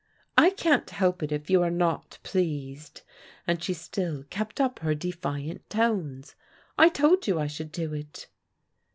[0.35, 3.03] I can't help it if you are not pleased,"
[3.45, 6.33] and she still kept up her defiant tones."
[6.79, 8.27] I told you I should do it."